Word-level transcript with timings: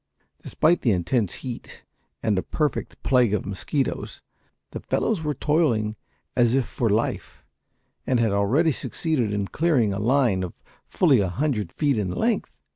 Despite 0.41 0.81
the 0.81 0.93
intense 0.93 1.31
heat 1.45 1.83
and 2.23 2.35
a 2.35 2.41
perfect 2.41 3.03
plague 3.03 3.35
of 3.35 3.45
mosquitoes 3.45 4.23
the 4.71 4.79
fellows 4.79 5.23
were 5.23 5.35
toiling 5.35 5.95
as 6.35 6.55
if 6.55 6.65
for 6.65 6.89
life, 6.89 7.45
and 8.07 8.19
had 8.19 8.31
already 8.31 8.71
succeeded 8.71 9.31
in 9.31 9.49
clearing 9.49 9.93
a 9.93 9.99
line 9.99 10.41
of 10.41 10.55
fully 10.87 11.19
a 11.19 11.29
hundred 11.29 11.71
feet 11.71 11.99
in 11.99 12.09
length. 12.09 12.57